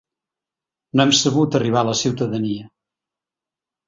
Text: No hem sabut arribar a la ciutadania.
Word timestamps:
No 0.95 1.03
hem 1.03 1.11
sabut 1.17 1.57
arribar 1.59 1.83
a 1.85 1.87
la 1.89 1.93
ciutadania. 1.99 2.65